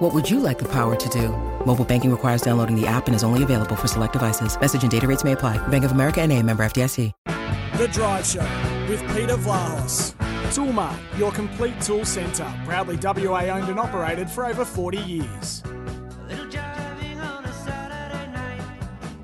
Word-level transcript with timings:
What 0.00 0.14
would 0.14 0.30
you 0.30 0.40
like 0.40 0.58
the 0.58 0.68
power 0.68 0.96
to 0.96 1.08
do? 1.10 1.28
Mobile 1.66 1.84
banking 1.84 2.10
requires 2.10 2.40
downloading 2.40 2.74
the 2.74 2.86
app 2.86 3.06
and 3.06 3.14
is 3.14 3.22
only 3.22 3.42
available 3.42 3.76
for 3.76 3.86
select 3.86 4.14
devices. 4.14 4.58
Message 4.58 4.80
and 4.80 4.90
data 4.90 5.06
rates 5.06 5.24
may 5.24 5.32
apply. 5.32 5.58
Bank 5.68 5.84
of 5.84 5.92
America 5.92 6.22
and 6.22 6.32
a 6.32 6.42
member 6.42 6.62
FDIC. 6.62 7.12
The 7.76 7.86
Drive 7.88 8.24
Show 8.24 8.40
with 8.88 9.00
Peter 9.14 9.36
Vlahos. 9.36 10.14
Toolmart, 10.54 10.96
your 11.18 11.30
complete 11.32 11.78
tool 11.82 12.06
centre. 12.06 12.50
Proudly 12.64 12.96
WA 12.96 13.42
owned 13.50 13.68
and 13.68 13.78
operated 13.78 14.30
for 14.30 14.46
over 14.46 14.64
40 14.64 14.96
years. 15.00 15.62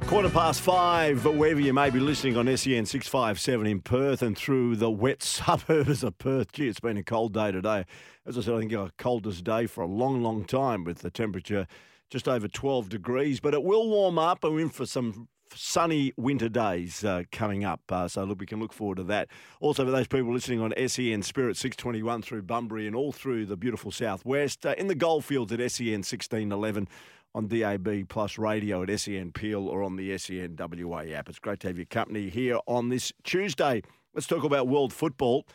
Quarter 0.06 0.30
past 0.30 0.60
five, 0.60 1.24
wherever 1.24 1.60
you 1.60 1.72
may 1.72 1.90
be 1.90 1.98
listening 1.98 2.36
on 2.36 2.46
SEN 2.46 2.86
657 2.86 3.66
in 3.66 3.80
Perth 3.80 4.22
and 4.22 4.38
through 4.38 4.76
the 4.76 4.88
wet 4.88 5.20
suburbs 5.24 6.04
of 6.04 6.16
Perth. 6.18 6.52
Gee, 6.52 6.68
it's 6.68 6.78
been 6.78 6.96
a 6.96 7.02
cold 7.02 7.34
day 7.34 7.50
today. 7.50 7.84
As 8.24 8.38
I 8.38 8.42
said, 8.42 8.54
I 8.54 8.60
think 8.60 8.72
our 8.72 8.90
coldest 8.98 9.42
day 9.42 9.66
for 9.66 9.82
a 9.82 9.86
long, 9.88 10.22
long 10.22 10.44
time 10.44 10.84
with 10.84 10.98
the 10.98 11.10
temperature 11.10 11.66
just 12.08 12.28
over 12.28 12.46
12 12.46 12.88
degrees. 12.88 13.40
But 13.40 13.52
it 13.52 13.64
will 13.64 13.88
warm 13.88 14.16
up 14.16 14.44
and 14.44 14.54
we're 14.54 14.60
in 14.60 14.68
for 14.68 14.86
some 14.86 15.26
sunny 15.54 16.12
winter 16.16 16.48
days 16.48 17.04
uh, 17.04 17.24
coming 17.32 17.64
up. 17.64 17.80
Uh, 17.88 18.06
so 18.06 18.22
look, 18.22 18.38
we 18.38 18.46
can 18.46 18.60
look 18.60 18.72
forward 18.72 18.98
to 18.98 19.04
that. 19.04 19.28
Also, 19.60 19.84
for 19.84 19.90
those 19.90 20.06
people 20.06 20.32
listening 20.32 20.60
on 20.60 20.72
SEN 20.86 21.22
Spirit 21.22 21.56
621 21.56 22.22
through 22.22 22.42
Bunbury 22.42 22.86
and 22.86 22.94
all 22.94 23.12
through 23.12 23.46
the 23.46 23.56
beautiful 23.56 23.90
southwest, 23.90 24.64
uh, 24.64 24.74
in 24.78 24.86
the 24.86 24.94
goldfields 24.94 25.52
at 25.52 25.58
SEN 25.58 26.02
1611 26.04 26.88
on 27.36 27.48
DAB 27.48 28.08
Plus 28.08 28.38
Radio 28.38 28.82
at 28.82 28.98
SEN 28.98 29.30
Peel 29.30 29.68
or 29.68 29.82
on 29.82 29.96
the 29.96 30.16
SEN 30.16 30.56
WA 30.58 31.00
app. 31.00 31.28
It's 31.28 31.38
great 31.38 31.60
to 31.60 31.66
have 31.66 31.76
your 31.76 31.84
company 31.84 32.30
here 32.30 32.58
on 32.66 32.88
this 32.88 33.12
Tuesday. 33.24 33.82
Let's 34.14 34.26
talk 34.26 34.42
about 34.42 34.68
world 34.68 34.90
football. 34.90 35.46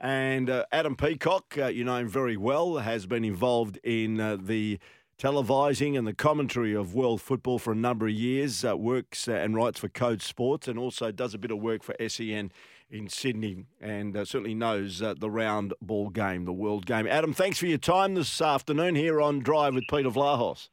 And 0.00 0.50
uh, 0.50 0.64
Adam 0.72 0.96
Peacock, 0.96 1.56
uh, 1.56 1.66
you 1.66 1.84
know 1.84 1.96
him 1.98 2.08
very 2.08 2.36
well, 2.36 2.78
has 2.78 3.06
been 3.06 3.24
involved 3.24 3.78
in 3.84 4.20
uh, 4.20 4.36
the 4.40 4.80
televising 5.16 5.96
and 5.96 6.08
the 6.08 6.12
commentary 6.12 6.74
of 6.74 6.94
world 6.94 7.20
football 7.20 7.60
for 7.60 7.72
a 7.72 7.76
number 7.76 8.08
of 8.08 8.12
years, 8.12 8.64
uh, 8.64 8.76
works 8.76 9.28
uh, 9.28 9.32
and 9.32 9.54
writes 9.54 9.78
for 9.78 9.88
Code 9.88 10.22
Sports, 10.22 10.66
and 10.66 10.76
also 10.76 11.12
does 11.12 11.34
a 11.34 11.38
bit 11.38 11.52
of 11.52 11.58
work 11.58 11.84
for 11.84 11.94
SEN 12.08 12.50
in 12.90 13.08
Sydney, 13.08 13.66
and 13.80 14.16
uh, 14.16 14.24
certainly 14.24 14.54
knows 14.54 14.98
the 14.98 15.30
round 15.30 15.72
ball 15.80 16.08
game, 16.08 16.46
the 16.46 16.52
world 16.52 16.84
game. 16.84 17.06
Adam, 17.06 17.32
thanks 17.32 17.58
for 17.58 17.66
your 17.66 17.78
time 17.78 18.14
this 18.14 18.40
afternoon 18.40 18.96
here 18.96 19.20
on 19.20 19.38
Drive 19.38 19.74
with 19.74 19.84
Peter 19.88 20.10
Vlahos. 20.10 20.68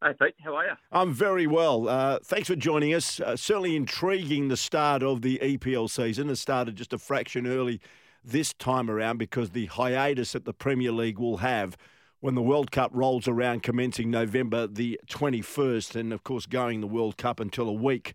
Hey, 0.00 0.12
Pete, 0.12 0.34
how 0.44 0.54
are 0.54 0.64
you? 0.64 0.72
I'm 0.92 1.12
very 1.12 1.48
well. 1.48 1.88
Uh, 1.88 2.20
thanks 2.22 2.46
for 2.46 2.54
joining 2.54 2.94
us. 2.94 3.18
Uh, 3.18 3.36
certainly 3.36 3.74
intriguing 3.74 4.46
the 4.46 4.56
start 4.56 5.02
of 5.02 5.22
the 5.22 5.40
EPL 5.42 5.90
season. 5.90 6.30
It 6.30 6.36
started 6.36 6.76
just 6.76 6.92
a 6.92 6.98
fraction 6.98 7.48
early 7.48 7.80
this 8.22 8.54
time 8.54 8.88
around 8.88 9.18
because 9.18 9.50
the 9.50 9.66
hiatus 9.66 10.32
that 10.32 10.44
the 10.44 10.52
Premier 10.52 10.92
League 10.92 11.18
will 11.18 11.38
have 11.38 11.76
when 12.20 12.36
the 12.36 12.42
World 12.42 12.70
Cup 12.70 12.92
rolls 12.94 13.26
around, 13.26 13.64
commencing 13.64 14.08
November 14.08 14.68
the 14.68 15.00
21st, 15.08 15.96
and 15.96 16.12
of 16.12 16.22
course 16.22 16.46
going 16.46 16.80
the 16.80 16.86
World 16.86 17.16
Cup 17.16 17.40
until 17.40 17.68
a 17.68 17.72
week 17.72 18.14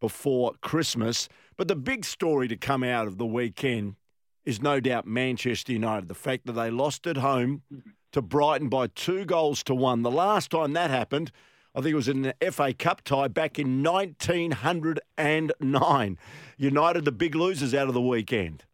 before 0.00 0.52
Christmas. 0.60 1.28
But 1.56 1.66
the 1.66 1.76
big 1.76 2.04
story 2.04 2.46
to 2.46 2.56
come 2.56 2.84
out 2.84 3.08
of 3.08 3.18
the 3.18 3.26
weekend 3.26 3.96
is 4.44 4.62
no 4.62 4.78
doubt 4.78 5.04
Manchester 5.04 5.72
United. 5.72 6.06
The 6.06 6.14
fact 6.14 6.46
that 6.46 6.52
they 6.52 6.70
lost 6.70 7.08
at 7.08 7.16
home. 7.16 7.62
Mm-hmm 7.72 7.90
to 8.14 8.22
Brighton 8.22 8.68
by 8.68 8.86
two 8.86 9.24
goals 9.24 9.62
to 9.64 9.74
one. 9.74 10.02
The 10.02 10.10
last 10.10 10.52
time 10.52 10.72
that 10.72 10.90
happened, 10.90 11.30
I 11.74 11.80
think 11.80 11.92
it 11.92 11.96
was 11.96 12.08
in 12.08 12.22
the 12.22 12.34
FA 12.52 12.72
Cup 12.72 13.02
tie 13.02 13.26
back 13.28 13.58
in 13.58 13.82
1909. 13.82 16.18
United, 16.56 17.04
the 17.04 17.12
big 17.12 17.34
losers 17.34 17.74
out 17.74 17.88
of 17.88 17.94
the 17.94 18.00
weekend. 18.00 18.64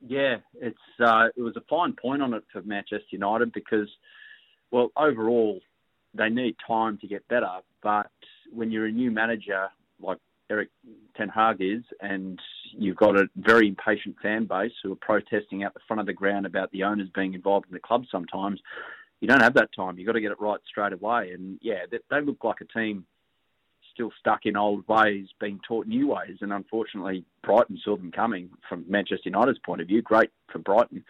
Yeah, 0.00 0.38
it's 0.54 0.78
uh, 0.98 1.28
it 1.36 1.42
was 1.42 1.54
a 1.56 1.62
fine 1.68 1.92
point 1.92 2.22
on 2.22 2.32
it 2.34 2.42
for 2.52 2.62
Manchester 2.62 3.04
United 3.10 3.52
because, 3.52 3.88
well, 4.70 4.90
overall, 4.96 5.60
they 6.14 6.30
need 6.30 6.56
time 6.66 6.98
to 6.98 7.06
get 7.06 7.28
better. 7.28 7.58
But 7.82 8.10
when 8.50 8.70
you're 8.70 8.86
a 8.86 8.92
new 8.92 9.10
manager 9.10 9.68
like 10.00 10.16
Erik 10.52 10.68
Ten 11.16 11.30
Hag 11.30 11.56
is, 11.60 11.82
and 12.00 12.38
you've 12.72 12.96
got 12.96 13.16
a 13.16 13.26
very 13.36 13.66
impatient 13.68 14.16
fan 14.22 14.44
base 14.44 14.72
who 14.82 14.92
are 14.92 14.96
protesting 14.96 15.64
out 15.64 15.72
the 15.72 15.80
front 15.88 16.00
of 16.00 16.06
the 16.06 16.12
ground 16.12 16.44
about 16.44 16.70
the 16.72 16.82
owners 16.82 17.08
being 17.14 17.32
involved 17.32 17.66
in 17.68 17.72
the 17.72 17.80
club 17.80 18.04
sometimes. 18.10 18.60
You 19.20 19.28
don't 19.28 19.42
have 19.42 19.54
that 19.54 19.70
time. 19.74 19.96
You've 19.96 20.06
got 20.06 20.12
to 20.12 20.20
get 20.20 20.32
it 20.32 20.40
right 20.40 20.60
straight 20.68 20.92
away. 20.92 21.30
And 21.32 21.58
yeah, 21.62 21.86
they, 21.90 21.98
they 22.10 22.20
look 22.20 22.44
like 22.44 22.60
a 22.60 22.78
team 22.78 23.06
still 23.94 24.10
stuck 24.20 24.44
in 24.44 24.56
old 24.56 24.86
ways, 24.88 25.28
being 25.40 25.58
taught 25.66 25.86
new 25.86 26.08
ways. 26.08 26.38
And 26.42 26.52
unfortunately, 26.52 27.24
Brighton 27.42 27.80
saw 27.82 27.96
them 27.96 28.12
coming 28.12 28.50
from 28.68 28.84
Manchester 28.88 29.30
United's 29.30 29.58
point 29.64 29.80
of 29.80 29.88
view. 29.88 30.02
Great 30.02 30.30
for 30.50 30.58
Brighton 30.58 31.02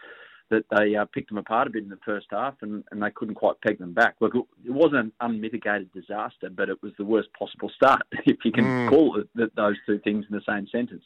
that 0.53 0.65
they 0.75 0.95
uh, 0.95 1.05
picked 1.05 1.29
them 1.29 1.37
apart 1.37 1.67
a 1.67 1.69
bit 1.69 1.83
in 1.83 1.89
the 1.89 1.99
first 2.05 2.27
half 2.31 2.55
and, 2.61 2.83
and 2.91 3.01
they 3.01 3.11
couldn't 3.11 3.35
quite 3.35 3.59
peg 3.61 3.79
them 3.79 3.93
back. 3.93 4.15
Look, 4.19 4.35
it, 4.35 4.71
wasn't 4.71 4.95
an 4.95 5.11
unmitigated 5.21 5.91
disaster, 5.91 6.49
but 6.49 6.69
it 6.69 6.81
was 6.81 6.93
the 6.97 7.05
worst 7.05 7.29
possible 7.37 7.69
start, 7.75 8.01
if 8.25 8.37
you 8.43 8.51
can 8.51 8.65
mm. 8.65 8.89
call 8.89 9.19
it 9.19 9.55
those 9.55 9.75
two 9.85 9.99
things 9.99 10.25
in 10.29 10.35
the 10.35 10.43
same 10.47 10.67
sentence. 10.71 11.03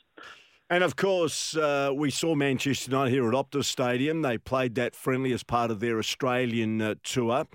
And 0.70 0.84
of 0.84 0.98
course, 0.98 1.56
uh, 1.56 1.92
we 1.96 2.12
saw 2.12 2.36
Manchester 2.36 2.92
United 2.92 3.12
here 3.12 3.28
at 3.28 3.34
Optus 3.34 3.66
Stadium. 3.66 4.22
They 4.22 4.38
played 4.38 4.76
that 4.76 4.96
friendly 4.96 5.32
as 5.32 5.42
part 5.42 5.72
of 5.72 5.80
their 5.80 5.98
Australian 5.98 6.82
uh, 6.82 6.96
tour. 7.04 7.46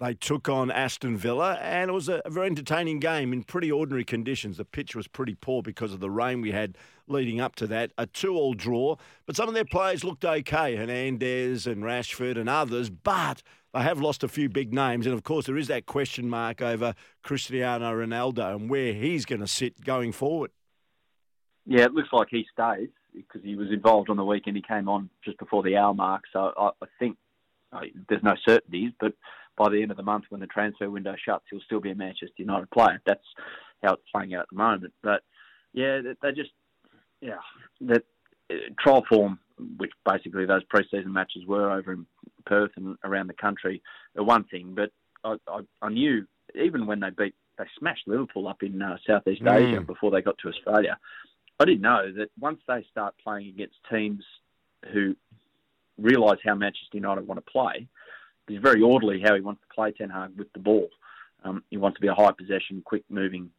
They 0.00 0.14
took 0.14 0.48
on 0.48 0.70
Aston 0.70 1.16
Villa, 1.16 1.58
and 1.60 1.90
it 1.90 1.92
was 1.92 2.08
a, 2.08 2.22
very 2.26 2.46
entertaining 2.46 2.98
game 2.98 3.32
in 3.32 3.44
pretty 3.44 3.70
ordinary 3.70 4.04
conditions. 4.04 4.56
The 4.56 4.64
pitch 4.64 4.96
was 4.96 5.06
pretty 5.06 5.34
poor 5.34 5.62
because 5.62 5.92
of 5.92 6.00
the 6.00 6.10
rain 6.10 6.40
we 6.40 6.50
had 6.50 6.76
leading 7.12 7.40
up 7.40 7.54
to 7.56 7.66
that. 7.68 7.92
A 7.96 8.06
two-all 8.06 8.54
draw, 8.54 8.96
but 9.26 9.36
some 9.36 9.48
of 9.48 9.54
their 9.54 9.64
players 9.64 10.02
looked 10.02 10.24
okay, 10.24 10.76
Fernandes 10.76 11.66
and 11.66 11.84
Rashford 11.84 12.36
and 12.36 12.48
others, 12.48 12.90
but 12.90 13.42
they 13.72 13.82
have 13.82 14.00
lost 14.00 14.24
a 14.24 14.28
few 14.28 14.48
big 14.48 14.74
names, 14.74 15.06
and 15.06 15.14
of 15.14 15.22
course 15.22 15.46
there 15.46 15.56
is 15.56 15.68
that 15.68 15.86
question 15.86 16.28
mark 16.28 16.60
over 16.60 16.94
Cristiano 17.22 17.92
Ronaldo 17.92 18.56
and 18.56 18.68
where 18.68 18.92
he's 18.92 19.24
going 19.24 19.40
to 19.40 19.46
sit 19.46 19.84
going 19.84 20.12
forward. 20.12 20.50
Yeah, 21.64 21.84
it 21.84 21.94
looks 21.94 22.08
like 22.12 22.28
he 22.30 22.44
stays 22.52 22.88
because 23.14 23.42
he 23.42 23.54
was 23.54 23.70
involved 23.70 24.10
on 24.10 24.16
the 24.16 24.24
weekend. 24.24 24.56
He 24.56 24.62
came 24.62 24.88
on 24.88 25.08
just 25.24 25.38
before 25.38 25.62
the 25.62 25.76
hour 25.76 25.94
mark, 25.94 26.22
so 26.32 26.52
I, 26.56 26.70
I 26.82 26.86
think 26.98 27.16
there's 28.08 28.22
no 28.22 28.34
certainties, 28.46 28.92
but 29.00 29.14
by 29.56 29.68
the 29.68 29.80
end 29.80 29.90
of 29.90 29.96
the 29.96 30.02
month 30.02 30.24
when 30.30 30.40
the 30.40 30.46
transfer 30.46 30.90
window 30.90 31.14
shuts, 31.24 31.44
he'll 31.50 31.60
still 31.60 31.80
be 31.80 31.90
a 31.90 31.94
Manchester 31.94 32.34
United 32.36 32.70
player. 32.70 33.00
That's 33.06 33.24
how 33.82 33.94
it's 33.94 34.02
playing 34.12 34.34
out 34.34 34.42
at 34.42 34.50
the 34.50 34.56
moment. 34.56 34.92
But 35.02 35.22
yeah, 35.72 36.00
they 36.20 36.32
just 36.32 36.50
yeah 37.22 37.38
that 37.80 38.04
uh, 38.50 38.54
trial 38.78 39.04
form, 39.08 39.38
which 39.78 39.92
basically 40.04 40.44
those 40.44 40.64
pre-season 40.64 41.12
matches 41.12 41.46
were 41.46 41.70
over 41.70 41.92
in 41.92 42.06
Perth 42.44 42.72
and 42.76 42.96
around 43.04 43.28
the 43.28 43.34
country, 43.34 43.82
are 44.16 44.24
one 44.24 44.44
thing. 44.44 44.74
But 44.74 44.90
I, 45.24 45.36
I, 45.48 45.60
I 45.80 45.88
knew 45.88 46.26
even 46.54 46.86
when 46.86 47.00
they 47.00 47.10
beat 47.10 47.34
they 47.58 47.64
smashed 47.78 48.06
Liverpool 48.08 48.48
up 48.48 48.62
in 48.62 48.80
uh, 48.80 48.96
Southeast 49.06 49.42
mm. 49.42 49.52
Asia 49.52 49.80
before 49.80 50.10
they 50.10 50.22
got 50.22 50.38
to 50.38 50.48
Australia. 50.48 50.98
I 51.60 51.64
didn't 51.64 51.82
know 51.82 52.10
that 52.16 52.30
once 52.40 52.60
they 52.66 52.84
start 52.90 53.14
playing 53.22 53.48
against 53.48 53.76
teams 53.90 54.24
who 54.92 55.14
realise 55.98 56.40
how 56.44 56.54
Manchester 56.54 56.96
United 56.96 57.26
want 57.26 57.44
to 57.44 57.50
play, 57.50 57.86
he's 58.48 58.60
very 58.60 58.82
orderly 58.82 59.20
how 59.20 59.34
he 59.34 59.40
wants 59.40 59.60
to 59.60 59.74
play 59.74 59.92
Ten 59.92 60.10
Hag 60.10 60.36
with 60.36 60.52
the 60.54 60.58
ball. 60.58 60.88
Um, 61.44 61.62
he 61.70 61.76
wants 61.76 61.96
to 61.96 62.00
be 62.00 62.08
a 62.08 62.14
high 62.14 62.32
possession, 62.32 62.82
quick 62.84 63.04
moving 63.08 63.50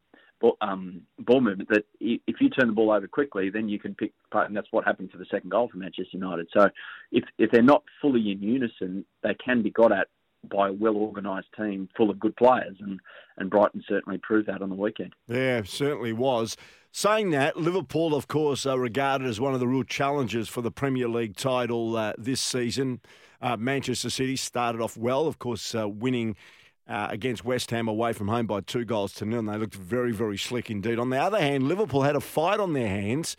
ball, 0.44 0.58
um, 0.62 1.02
ball 1.20 1.42
movement. 1.42 1.70
That 1.70 1.86
if 2.00 2.36
you 2.40 2.50
turn 2.50 2.68
the 2.68 2.74
ball 2.74 2.92
over 2.92 3.08
quickly, 3.08 3.50
then 3.50 3.70
you 3.70 3.80
can 3.80 3.96
pick 3.96 4.12
part, 4.30 4.48
and 4.48 4.56
that's 4.56 4.68
what 4.72 4.86
happened 4.86 5.10
for 5.12 5.18
the 5.18 5.26
second 5.32 5.50
goal 5.50 5.70
for 5.72 5.78
Manchester 5.78 6.18
United. 6.18 6.48
So 6.56 6.70
if 7.12 7.24
if 7.40 7.50
they're 7.50 7.64
not 7.64 7.84
fully 8.02 8.32
in 8.32 8.44
unison, 8.44 9.06
they 9.24 9.36
can 9.44 9.64
be 9.64 9.72
got 9.72 9.92
at 9.92 10.08
by 10.52 10.70
a 10.70 10.74
well 10.74 10.98
organised 10.98 11.48
team 11.58 11.90
full 11.96 12.10
of 12.10 12.20
good 12.20 12.36
players, 12.36 12.76
and, 12.82 13.00
and 13.38 13.50
Brighton 13.50 13.84
certainly 13.88 14.20
proved 14.20 14.50
that 14.50 14.62
on 14.62 14.70
the 14.70 14.76
weekend. 14.76 15.14
Yeah, 15.28 15.64
certainly 15.64 16.14
was. 16.14 16.58
Saying 16.92 17.32
that, 17.32 17.58
Liverpool, 17.58 18.14
of 18.14 18.28
course, 18.28 18.68
are 18.68 18.78
regarded 18.78 19.28
as 19.28 19.40
one 19.40 19.56
of 19.56 19.60
the 19.60 19.68
real 19.68 19.84
challengers 19.84 20.48
for 20.48 20.62
the 20.62 20.70
Premier 20.70 21.08
League 21.08 21.36
title 21.36 21.96
uh, 21.96 22.14
this 22.20 22.40
season. 22.40 23.02
Uh, 23.42 23.58
Manchester 23.58 24.12
City 24.12 24.36
started 24.36 24.80
off 24.80 24.96
well, 24.96 25.26
of 25.26 25.40
course, 25.40 25.74
uh, 25.74 25.90
winning 25.90 26.36
uh, 26.88 27.08
against 27.10 27.46
West 27.46 27.72
Ham 27.72 27.88
away 27.88 28.14
from 28.14 28.28
home 28.28 28.46
by 28.46 28.62
two 28.62 28.86
goals 28.86 29.14
to 29.14 29.26
nil, 29.26 29.40
and 29.40 29.50
they 29.50 29.58
looked 29.58 29.76
very, 29.76 30.12
very 30.12 30.38
slick 30.38 30.70
indeed. 30.70 31.00
On 31.00 31.10
the 31.10 31.18
other 31.18 31.40
hand, 31.40 31.68
Liverpool 31.68 32.04
had 32.04 32.16
a 32.16 32.22
fight 32.22 32.60
on 32.60 32.74
their 32.74 32.90
hands 32.90 33.36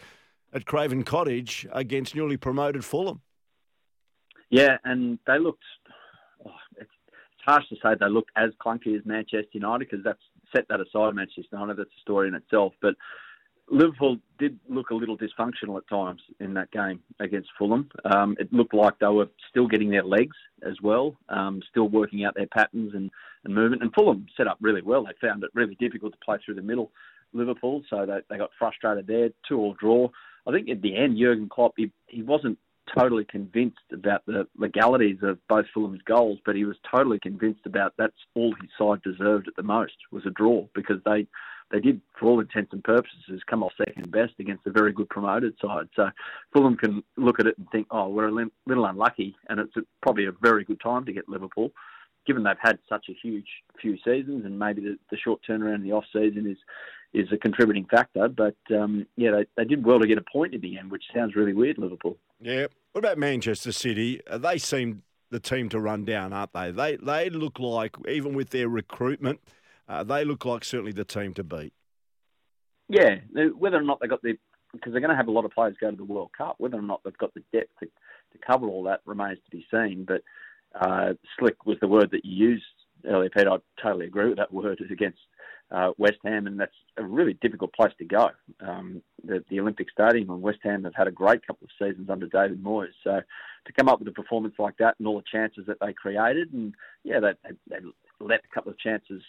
at 0.53 0.65
Craven 0.65 1.03
Cottage 1.03 1.67
against 1.73 2.15
newly 2.15 2.37
promoted 2.37 2.85
Fulham. 2.85 3.21
Yeah, 4.51 4.77
and 4.85 5.19
they 5.27 5.39
looked. 5.39 5.65
Oh, 6.47 6.51
it's, 6.77 6.91
it's 7.09 7.43
harsh 7.45 7.69
to 7.69 7.77
say 7.77 7.97
they 7.99 8.09
looked 8.09 8.31
as 8.37 8.51
clunky 8.65 8.97
as 8.97 9.05
Manchester 9.05 9.49
United 9.53 9.89
because 9.91 10.05
that's 10.05 10.21
set 10.55 10.67
that 10.69 10.81
aside. 10.81 11.15
Manchester 11.15 11.43
United, 11.53 11.77
that's 11.77 11.91
a 11.91 12.01
story 12.01 12.29
in 12.29 12.35
itself. 12.35 12.73
But 12.81 12.95
Liverpool 13.71 14.19
did 14.39 14.59
look 14.69 14.91
a 14.91 14.95
little 14.95 15.17
dysfunctional 15.17 15.79
at 15.79 15.89
times 15.89 16.21
in 16.39 16.55
that 16.55 16.71
game 16.71 17.01
against 17.19 17.49
Fulham. 17.59 17.89
Um, 18.05 18.37
it 18.39 18.53
looked 18.53 18.75
like 18.75 18.99
they 18.99 19.07
were 19.07 19.29
still 19.49 19.67
getting 19.67 19.91
their 19.91 20.05
legs 20.05 20.37
as 20.63 20.81
well, 20.83 21.17
um, 21.29 21.63
still 21.71 21.89
working 21.89 22.25
out 22.25 22.35
their 22.35 22.47
patterns 22.47 22.93
and, 22.95 23.11
and 23.45 23.55
movement. 23.55 23.83
And 23.83 23.93
Fulham 23.95 24.27
set 24.37 24.47
up 24.47 24.59
really 24.61 24.83
well. 24.83 25.05
They 25.05 25.27
found 25.27 25.45
it 25.45 25.51
really 25.55 25.77
difficult 25.77 26.13
to 26.13 26.19
play 26.25 26.37
through 26.45 26.57
the 26.57 26.63
middle, 26.63 26.91
Liverpool, 27.33 27.83
so 27.89 28.05
they, 28.07 28.19
they 28.29 28.39
got 28.39 28.51
frustrated 28.59 29.07
there. 29.07 29.31
Two 29.49 29.59
all 29.59 29.75
draw. 29.75 30.09
I 30.47 30.53
think 30.53 30.69
at 30.69 30.83
the 30.83 30.97
end, 30.97 31.17
Jurgen 31.19 31.49
Klopp, 31.49 31.73
he, 31.77 31.91
he 32.07 32.23
wasn't 32.23 32.59
totally 32.97 33.25
convinced 33.25 33.79
about 33.93 34.27
the 34.27 34.47
legalities 34.57 35.19
of 35.23 35.39
both 35.49 35.65
Fulham's 35.73 36.03
goals, 36.03 36.39
but 36.45 36.55
he 36.55 36.65
was 36.65 36.77
totally 36.91 37.19
convinced 37.19 37.65
about 37.65 37.95
that's 37.97 38.13
all 38.35 38.55
his 38.61 38.71
side 38.79 39.03
deserved 39.03 39.49
at 39.49 39.57
the 39.57 39.63
most 39.63 39.95
was 40.13 40.27
a 40.27 40.31
draw 40.31 40.67
because 40.75 40.99
they 41.07 41.27
they 41.75 41.81
did, 41.81 42.01
for 42.19 42.27
all 42.27 42.41
intents 42.41 42.73
and 42.73 42.85
purposes, 42.85 43.43
come 43.51 43.65
off 43.65 43.73
second 43.77 44.09
best 44.13 44.35
against 44.39 44.65
a 44.67 44.71
very 44.71 44.93
good 44.93 45.09
promoted 45.09 45.55
side. 45.61 45.89
So 45.97 46.09
Fulham 46.53 46.77
can 46.77 47.03
look 47.17 47.41
at 47.41 47.49
it 47.49 47.59
and 47.59 47.69
think, 47.71 47.89
oh, 47.91 48.09
we're 48.09 48.29
a 48.29 48.49
little 48.67 48.87
unlucky, 48.87 49.35
and 49.49 49.59
it's 49.59 49.75
probably 50.01 50.27
a 50.27 50.33
very 50.41 50.65
good 50.65 50.81
time 50.81 51.05
to 51.05 51.13
get 51.13 51.29
Liverpool, 51.29 51.73
given 52.29 52.45
they've 52.45 52.55
had 52.61 52.79
such 52.89 53.07
a 53.09 53.17
huge 53.21 53.49
few 53.81 53.97
seasons, 54.05 54.45
and 54.45 54.57
maybe 54.57 54.83
the, 54.83 54.97
the 55.11 55.17
short 55.17 55.41
turnaround 55.49 55.77
in 55.77 55.83
the 55.83 55.93
off 55.93 56.05
season 56.13 56.47
is 56.49 56.59
is 57.13 57.31
a 57.33 57.37
contributing 57.37 57.87
factor. 57.91 58.29
But 58.29 58.57
um, 58.71 59.07
yeah, 59.17 59.33
they, 59.33 59.47
they 59.57 59.65
did 59.65 59.85
well 59.85 59.99
to 59.99 60.07
get 60.07 60.19
a 60.19 60.25
point 60.33 60.55
in 60.55 60.61
the 60.61 60.79
end, 60.79 60.93
which 60.93 61.05
sounds 61.13 61.35
really 61.35 61.55
weird, 61.55 61.79
Liverpool. 61.79 62.17
Yeah. 62.41 62.67
What 62.93 63.05
about 63.05 63.19
Manchester 63.19 63.73
City? 63.73 64.21
Uh, 64.29 64.39
they 64.39 64.59
seem 64.59 65.03
the 65.31 65.41
team 65.41 65.69
to 65.71 65.81
run 65.81 66.05
down, 66.05 66.33
aren't 66.33 66.53
they? 66.53 66.71
They 66.71 66.97
they 66.97 67.31
look 67.31 67.59
like 67.59 67.97
even 68.09 68.35
with 68.35 68.51
their 68.51 68.69
recruitment 68.69 69.41
uh, 69.89 70.05
they 70.05 70.25
look 70.25 70.45
like 70.45 70.65
certainly 70.65 70.93
the 70.93 71.05
team 71.05 71.35
to 71.35 71.45
beat. 71.45 71.73
Yeah, 72.89 73.17
whether 73.57 73.77
or 73.77 73.83
not 73.83 74.01
they 74.01 74.07
got 74.07 74.23
the 74.23 74.37
because 74.73 74.93
they're 74.93 75.01
going 75.01 75.11
to 75.11 75.17
have 75.17 75.29
a 75.29 75.33
lot 75.33 75.45
of 75.45 75.53
players 75.53 75.77
go 75.81 75.91
to 75.91 75.97
the 75.97 76.05
World 76.05 76.31
Cup. 76.37 76.57
Whether 76.59 76.79
or 76.79 76.83
not 76.83 77.01
they've 77.05 77.17
got 77.17 77.33
the 77.35 77.43
depth 77.53 77.71
to, 77.81 77.87
to 77.87 78.39
cover 78.45 78.67
all 78.67 78.83
that 78.85 79.01
remains 79.07 79.39
to 79.45 79.57
be 79.57 79.67
seen. 79.71 80.05
But 80.07 80.23
uh, 80.79 81.15
slick 81.39 81.65
was 81.65 81.79
the 81.81 81.89
word 81.89 82.11
that 82.11 82.25
you 82.25 82.49
used 82.49 82.65
earlier, 83.07 83.31
Peter. 83.31 83.51
I 83.51 83.59
totally 83.81 84.07
agree 84.07 84.29
with 84.29 84.39
that 84.39 84.53
word. 84.53 84.81
Is 84.85 84.91
against 84.91 85.21
uh, 85.71 85.91
West 85.97 86.19
Ham, 86.25 86.47
and 86.47 86.59
that's 86.59 86.75
a 86.97 87.05
really 87.05 87.35
difficult 87.35 87.73
place 87.73 87.93
to 87.99 88.05
go. 88.05 88.31
Um, 88.61 89.03
the, 89.25 89.45
the, 89.49 89.61
Olympic 89.61 89.89
Stadium 89.91 90.31
and 90.31 90.43
West 90.43 90.59
Ham 90.63 90.85
have 90.85 90.95
had 90.95 91.09
a 91.09 91.13
great 91.13 91.47
couple 91.47 91.67
of 91.67 91.71
seasons 91.87 92.11
under 92.11 92.27
David 92.27 92.63
Moyes. 92.63 92.89
So 93.03 93.21
to 93.67 93.73
come 93.73 93.89
up 93.89 93.99
with 93.99 94.09
a 94.09 94.13
performance 94.13 94.55
like 94.59 94.77
that 94.79 94.97
and 94.99 95.09
all 95.09 95.17
the 95.17 95.25
chances 95.31 95.65
that 95.67 95.79
they 95.81 95.93
created, 95.93 96.53
and 96.53 96.75
yeah, 97.03 97.21
they, 97.21 97.33
they, 97.45 97.57
they 97.71 97.87
let 98.21 98.41
a 98.45 98.55
couple 98.55 98.71
of 98.71 98.79
chances 98.79 99.23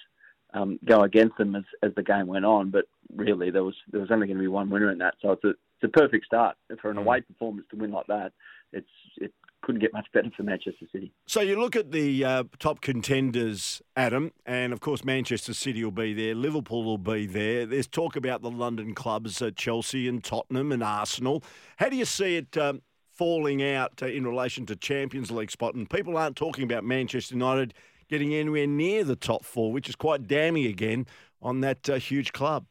um, 0.53 0.79
go 0.85 1.01
against 1.01 1.37
them 1.37 1.55
as, 1.55 1.63
as 1.83 1.91
the 1.95 2.03
game 2.03 2.27
went 2.27 2.45
on. 2.45 2.69
But 2.69 2.85
really, 3.13 3.51
there 3.51 3.63
was 3.63 3.75
there 3.91 4.01
was 4.01 4.11
only 4.11 4.27
going 4.27 4.37
to 4.37 4.43
be 4.43 4.47
one 4.47 4.69
winner 4.69 4.91
in 4.91 4.97
that, 4.99 5.15
so 5.21 5.31
it's 5.31 5.43
a 5.43 5.49
it's 5.49 5.83
a 5.83 5.87
perfect 5.87 6.25
start 6.25 6.55
for 6.81 6.89
an 6.89 6.97
mm. 6.97 7.01
away 7.01 7.21
performance 7.21 7.67
to 7.71 7.77
win 7.77 7.91
like 7.91 8.07
that. 8.07 8.31
It's 8.71 8.87
it 9.17 9.33
couldn't 9.61 9.81
get 9.81 9.93
much 9.93 10.05
better 10.13 10.29
for 10.37 10.43
Manchester 10.43 10.85
City. 10.91 11.11
So 11.25 11.41
you 11.41 11.59
look 11.59 11.75
at 11.75 11.91
the 11.91 12.23
uh, 12.23 12.43
top 12.59 12.81
contenders, 12.81 13.81
Adam, 13.95 14.31
and 14.45 14.71
of 14.73 14.79
course 14.79 15.03
Manchester 15.03 15.53
City 15.53 15.83
will 15.83 15.91
be 15.91 16.13
there, 16.13 16.35
Liverpool 16.35 16.83
will 16.83 16.99
be 16.99 17.25
there. 17.25 17.65
There's 17.65 17.87
talk 17.87 18.15
about 18.15 18.41
the 18.41 18.51
London 18.51 18.93
clubs, 18.93 19.41
uh, 19.41 19.51
Chelsea 19.55 20.07
and 20.07 20.23
Tottenham 20.23 20.71
and 20.71 20.83
Arsenal. 20.83 21.43
How 21.77 21.89
do 21.89 21.95
you 21.95 22.05
see 22.05 22.37
it? 22.37 22.57
Um, 22.57 22.81
falling 23.15 23.63
out 23.63 24.03
uh, 24.03 24.07
in 24.07 24.27
relation 24.27 24.65
to 24.65 24.75
Champions 24.75 25.31
League 25.31 25.49
spot, 25.49 25.73
and 25.73 25.89
people 25.89 26.17
aren't 26.17 26.35
talking 26.35 26.65
about 26.65 26.83
Manchester 26.83 27.33
United 27.33 27.73
getting 28.09 28.33
anywhere 28.33 28.67
near 28.67 29.03
the 29.03 29.15
top 29.15 29.43
four, 29.43 29.71
which 29.71 29.89
is 29.89 29.95
quite 29.95 30.27
damning 30.27 30.65
again 30.65 31.05
on 31.41 31.61
that 31.61 31.89
uh, 31.89 31.95
huge 31.95 32.33
club. 32.33 32.65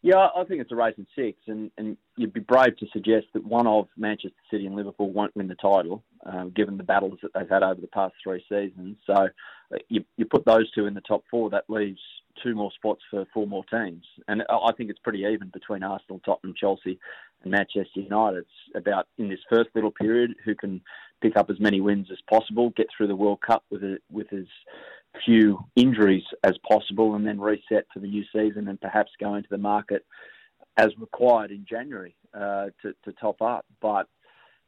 Yeah, 0.00 0.28
I 0.36 0.44
think 0.44 0.60
it's 0.60 0.70
a 0.70 0.76
race 0.76 0.94
in 0.96 1.08
six, 1.16 1.38
and, 1.48 1.72
and 1.76 1.96
you'd 2.16 2.32
be 2.32 2.38
brave 2.40 2.76
to 2.78 2.86
suggest 2.92 3.26
that 3.34 3.44
one 3.44 3.66
of 3.66 3.88
Manchester 3.96 4.36
City 4.48 4.64
and 4.64 4.76
Liverpool 4.76 5.10
won't 5.10 5.34
win 5.34 5.48
the 5.48 5.56
title, 5.56 6.04
uh, 6.24 6.44
given 6.44 6.76
the 6.76 6.84
battles 6.84 7.18
that 7.22 7.32
they've 7.34 7.48
had 7.48 7.64
over 7.64 7.80
the 7.80 7.88
past 7.88 8.14
three 8.22 8.44
seasons. 8.48 8.96
So 9.06 9.14
uh, 9.14 9.78
you, 9.88 10.04
you 10.16 10.24
put 10.24 10.44
those 10.44 10.70
two 10.70 10.86
in 10.86 10.94
the 10.94 11.00
top 11.00 11.24
four, 11.28 11.50
that 11.50 11.64
leaves 11.68 12.00
two 12.44 12.54
more 12.54 12.70
spots 12.76 13.02
for 13.10 13.26
four 13.34 13.48
more 13.48 13.64
teams. 13.64 14.04
And 14.28 14.44
I 14.48 14.70
think 14.76 14.88
it's 14.88 15.00
pretty 15.00 15.24
even 15.24 15.50
between 15.52 15.82
Arsenal, 15.82 16.20
Tottenham, 16.24 16.54
Chelsea, 16.56 17.00
and 17.42 17.50
Manchester 17.50 18.00
United. 18.00 18.38
It's 18.38 18.76
about 18.76 19.08
in 19.18 19.28
this 19.28 19.40
first 19.50 19.70
little 19.74 19.90
period 19.90 20.34
who 20.44 20.54
can 20.54 20.80
pick 21.20 21.36
up 21.36 21.50
as 21.50 21.60
many 21.60 21.80
wins 21.80 22.08
as 22.10 22.18
possible, 22.28 22.70
get 22.70 22.86
through 22.96 23.08
the 23.08 23.16
World 23.16 23.40
Cup 23.40 23.64
with 23.70 23.82
a, 23.82 23.98
with 24.10 24.32
as 24.32 24.46
few 25.24 25.64
injuries 25.76 26.24
as 26.44 26.54
possible, 26.68 27.14
and 27.14 27.26
then 27.26 27.40
reset 27.40 27.86
for 27.92 28.00
the 28.00 28.08
new 28.08 28.24
season 28.32 28.68
and 28.68 28.80
perhaps 28.80 29.10
go 29.20 29.34
into 29.34 29.48
the 29.50 29.58
market 29.58 30.04
as 30.76 30.88
required 30.98 31.50
in 31.50 31.66
January 31.68 32.14
uh, 32.34 32.66
to, 32.82 32.94
to 33.04 33.12
top 33.20 33.42
up. 33.42 33.66
But 33.80 34.06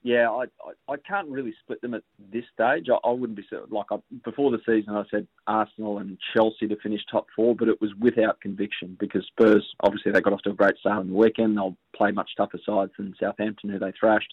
yeah, 0.02 0.30
I, 0.30 0.44
I, 0.44 0.92
I 0.92 0.96
can't 1.06 1.28
really 1.28 1.54
split 1.62 1.80
them 1.82 1.94
at 1.94 2.02
this 2.32 2.44
stage. 2.52 2.86
I, 2.90 2.96
I 3.06 3.12
wouldn't 3.12 3.36
be 3.36 3.44
like 3.70 3.86
I, 3.90 3.96
before 4.24 4.50
the 4.50 4.60
season. 4.66 4.94
I 4.94 5.04
said 5.10 5.26
Arsenal 5.46 5.98
and 5.98 6.18
Chelsea 6.34 6.66
to 6.68 6.76
finish 6.82 7.02
top 7.10 7.26
four, 7.36 7.54
but 7.54 7.68
it 7.68 7.80
was 7.80 7.90
without 8.00 8.40
conviction 8.40 8.96
because 8.98 9.26
Spurs 9.26 9.66
obviously 9.80 10.12
they 10.12 10.20
got 10.20 10.32
off 10.32 10.42
to 10.42 10.50
a 10.50 10.54
great 10.54 10.76
start 10.78 10.98
on 10.98 11.08
the 11.08 11.14
weekend. 11.14 11.56
They'll 11.56 11.76
play 11.94 12.12
much 12.12 12.30
tougher 12.36 12.58
sides 12.64 12.92
than 12.96 13.14
Southampton, 13.20 13.70
who 13.70 13.78
they 13.78 13.92
thrashed, 13.98 14.32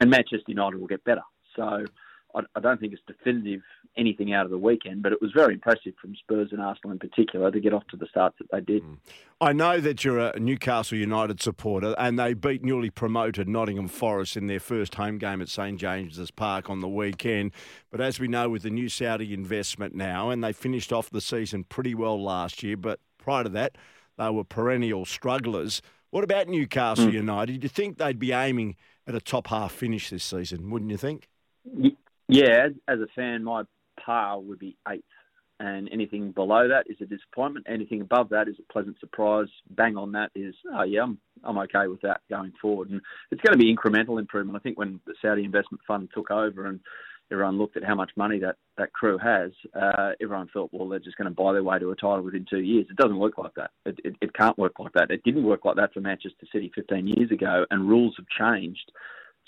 and 0.00 0.10
Manchester 0.10 0.44
United 0.48 0.78
will 0.78 0.86
get 0.86 1.04
better. 1.04 1.22
So 1.60 1.84
I, 2.34 2.40
I 2.56 2.60
don't 2.60 2.80
think 2.80 2.94
it's 2.94 3.02
definitive 3.06 3.60
anything 3.96 4.32
out 4.32 4.44
of 4.44 4.50
the 4.50 4.58
weekend, 4.58 5.02
but 5.02 5.12
it 5.12 5.20
was 5.20 5.32
very 5.34 5.54
impressive 5.54 5.92
from 6.00 6.14
Spurs 6.14 6.48
and 6.52 6.60
Arsenal 6.60 6.92
in 6.92 6.98
particular 6.98 7.50
to 7.50 7.60
get 7.60 7.74
off 7.74 7.86
to 7.88 7.96
the 7.96 8.06
starts 8.06 8.36
that 8.38 8.50
they 8.50 8.60
did. 8.60 8.82
Mm. 8.82 8.96
I 9.40 9.52
know 9.52 9.80
that 9.80 10.04
you're 10.04 10.18
a 10.18 10.38
Newcastle 10.38 10.96
United 10.96 11.42
supporter, 11.42 11.94
and 11.98 12.18
they 12.18 12.34
beat 12.34 12.64
newly 12.64 12.88
promoted 12.90 13.48
Nottingham 13.48 13.88
Forest 13.88 14.36
in 14.36 14.46
their 14.46 14.60
first 14.60 14.94
home 14.94 15.18
game 15.18 15.42
at 15.42 15.48
St 15.48 15.78
James's 15.78 16.30
Park 16.30 16.70
on 16.70 16.80
the 16.80 16.88
weekend. 16.88 17.52
But 17.90 18.00
as 18.00 18.20
we 18.20 18.28
know, 18.28 18.48
with 18.48 18.62
the 18.62 18.70
new 18.70 18.88
Saudi 18.88 19.34
investment 19.34 19.94
now, 19.94 20.30
and 20.30 20.42
they 20.42 20.52
finished 20.52 20.92
off 20.92 21.10
the 21.10 21.20
season 21.20 21.64
pretty 21.64 21.94
well 21.94 22.22
last 22.22 22.62
year, 22.62 22.76
but 22.76 23.00
prior 23.18 23.44
to 23.44 23.50
that, 23.50 23.76
they 24.18 24.30
were 24.30 24.44
perennial 24.44 25.04
strugglers. 25.04 25.82
What 26.10 26.24
about 26.24 26.48
Newcastle 26.48 27.06
mm. 27.06 27.14
United? 27.14 27.60
Do 27.60 27.64
you 27.64 27.68
think 27.68 27.98
they'd 27.98 28.18
be 28.18 28.32
aiming 28.32 28.76
at 29.06 29.14
a 29.14 29.20
top 29.20 29.48
half 29.48 29.72
finish 29.72 30.10
this 30.10 30.24
season, 30.24 30.70
wouldn't 30.70 30.90
you 30.90 30.96
think? 30.96 31.29
Yeah, 32.28 32.68
as, 32.86 33.00
a 33.00 33.06
fan, 33.16 33.42
my 33.44 33.64
par 34.04 34.40
would 34.40 34.58
be 34.58 34.76
eighth, 34.88 35.04
and 35.58 35.88
anything 35.92 36.32
below 36.32 36.68
that 36.68 36.84
is 36.88 36.96
a 37.00 37.06
disappointment. 37.06 37.66
Anything 37.68 38.00
above 38.00 38.30
that 38.30 38.48
is 38.48 38.54
a 38.58 38.72
pleasant 38.72 38.98
surprise. 39.00 39.48
Bang 39.70 39.96
on 39.96 40.12
that 40.12 40.30
is, 40.34 40.54
oh 40.72 40.84
yeah, 40.84 41.02
I'm, 41.02 41.18
I'm 41.44 41.58
okay 41.58 41.86
with 41.86 42.00
that 42.02 42.22
going 42.30 42.52
forward. 42.62 42.90
And 42.90 43.00
it's 43.30 43.42
going 43.42 43.58
to 43.58 43.62
be 43.62 43.74
incremental 43.74 44.18
improvement. 44.18 44.56
I 44.56 44.60
think 44.62 44.78
when 44.78 45.00
the 45.06 45.14
Saudi 45.20 45.44
Investment 45.44 45.82
Fund 45.86 46.08
took 46.14 46.30
over 46.30 46.66
and 46.66 46.80
everyone 47.30 47.58
looked 47.58 47.76
at 47.76 47.84
how 47.84 47.94
much 47.94 48.10
money 48.16 48.38
that, 48.38 48.56
that 48.78 48.92
crew 48.92 49.18
has, 49.18 49.50
uh, 49.74 50.12
everyone 50.22 50.48
felt, 50.52 50.70
well, 50.72 50.88
they're 50.88 50.98
just 50.98 51.16
going 51.16 51.28
to 51.28 51.34
buy 51.34 51.52
their 51.52 51.62
way 51.62 51.78
to 51.78 51.90
a 51.90 51.96
title 51.96 52.22
within 52.22 52.46
two 52.48 52.60
years. 52.60 52.86
It 52.88 52.96
doesn't 52.96 53.18
work 53.18 53.36
like 53.36 53.54
that. 53.56 53.70
It, 53.84 53.98
it, 54.04 54.16
it 54.22 54.34
can't 54.34 54.56
work 54.56 54.78
like 54.78 54.92
that. 54.94 55.10
It 55.10 55.22
didn't 55.24 55.44
work 55.44 55.64
like 55.64 55.76
that 55.76 55.92
for 55.92 56.00
Manchester 56.00 56.46
City 56.52 56.72
15 56.74 57.06
years 57.06 57.30
ago, 57.30 57.66
and 57.70 57.88
rules 57.88 58.16
have 58.16 58.26
changed 58.28 58.90